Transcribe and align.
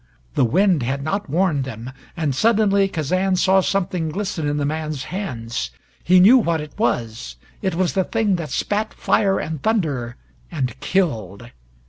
The 0.33 0.45
wind 0.45 0.81
had 0.81 1.03
not 1.03 1.29
warned 1.29 1.63
them, 1.63 1.91
and 2.17 2.33
suddenly 2.33 2.87
Kazan 2.87 3.35
saw 3.35 3.61
something 3.61 4.09
glisten 4.09 4.47
in 4.47 4.57
the 4.57 4.65
man's 4.65 5.03
hands. 5.13 5.69
He 6.03 6.19
knew 6.19 6.39
what 6.39 6.59
it 6.59 6.73
was. 6.79 7.35
It 7.61 7.75
was 7.75 7.93
the 7.93 8.03
thing 8.05 8.35
that 8.37 8.49
spat 8.49 8.95
fire 8.95 9.39
and 9.39 9.61
thunder, 9.61 10.15
and 10.51 10.79
killed. 10.79 11.51